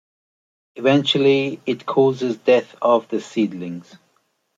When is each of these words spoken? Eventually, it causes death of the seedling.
Eventually, 0.77 1.61
it 1.67 1.85
causes 1.85 2.35
death 2.37 2.73
of 2.81 3.07
the 3.09 3.21
seedling. 3.21 3.83